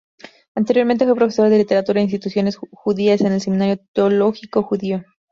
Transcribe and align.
Anteriormente 0.55 1.05
fue 1.05 1.13
profesor 1.15 1.47
de 1.49 1.59
Literatura 1.59 1.99
en 1.99 2.05
instituciones 2.05 2.57
judías 2.71 3.21
en 3.21 3.33
el 3.33 3.39
Seminario 3.41 3.77
Teológico 3.93 4.63
Judío. 4.63 5.03